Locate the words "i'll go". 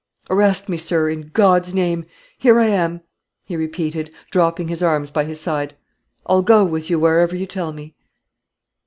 6.25-6.65